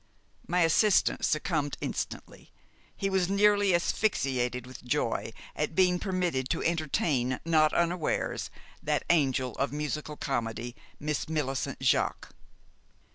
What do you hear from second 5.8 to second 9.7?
permitted to entertain, not unawares, that angel